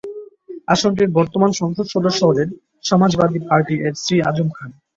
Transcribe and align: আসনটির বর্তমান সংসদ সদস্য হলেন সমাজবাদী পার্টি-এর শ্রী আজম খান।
আসনটির 0.67 1.09
বর্তমান 1.17 1.51
সংসদ 1.61 1.85
সদস্য 1.87 2.19
হলেন 2.25 2.49
সমাজবাদী 2.83 3.39
পার্টি-এর 3.49 3.93
শ্রী 3.95 4.17
আজম 4.29 4.49
খান। 4.49 4.69